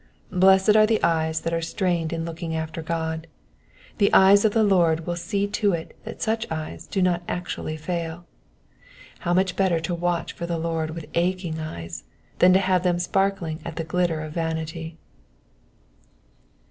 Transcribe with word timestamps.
Blessed 0.31 0.75
are 0.75 0.87
the 0.87 1.03
eyes 1.03 1.41
that 1.41 1.53
are 1.53 1.61
strained 1.61 2.11
in 2.11 2.25
looking 2.25 2.55
after 2.55 2.81
God. 2.81 3.27
The 3.99 4.11
eyes 4.11 4.43
of 4.43 4.51
the 4.51 4.63
Lord 4.63 5.05
will 5.05 5.15
see 5.15 5.45
to 5.45 5.73
it 5.73 5.95
that 6.05 6.23
such 6.23 6.51
eyes 6.51 6.87
do 6.87 7.03
not 7.03 7.21
actually 7.27 7.77
fail. 7.77 8.25
How 9.19 9.35
much 9.35 9.55
better 9.55 9.79
to 9.81 9.93
watch 9.93 10.33
for 10.33 10.47
the 10.47 10.57
Lord 10.57 10.89
with 10.89 11.05
aching 11.13 11.59
eyes 11.59 12.03
than 12.39 12.51
to 12.53 12.59
have 12.59 12.81
them 12.81 12.97
sparkling 12.97 13.59
at 13.63 13.75
the 13.75 13.83
glitter 13.83 14.21
of 14.21 14.33
vanity. 14.33 14.97